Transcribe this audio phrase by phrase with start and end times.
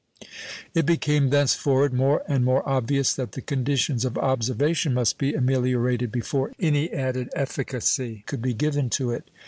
[0.73, 6.11] It became thenceforward more and more obvious that the conditions of observation must be ameliorated
[6.11, 9.29] before any added efficacy could be given to it.